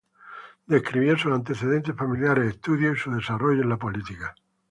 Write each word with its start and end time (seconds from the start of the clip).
Describió 0.65 1.15
sus 1.15 1.31
antecedentes 1.31 1.95
familiares, 1.95 2.47
estudios, 2.55 2.97
y 2.97 3.01
su 3.01 3.11
desarrollo 3.11 3.61
en 3.61 3.69
la 3.69 3.77
política. 3.77 4.33